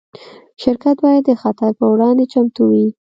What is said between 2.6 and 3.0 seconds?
وي.